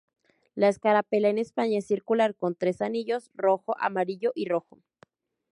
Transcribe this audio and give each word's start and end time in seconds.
La 0.55 0.67
escarapela 0.67 1.29
en 1.29 1.37
España 1.37 1.77
es 1.77 1.85
circular, 1.85 2.33
con 2.35 2.55
tres 2.55 2.81
anillos 2.81 3.29
rojo, 3.35 3.75
amarillo 3.77 4.31
y 4.33 4.45
rojo. 4.49 4.79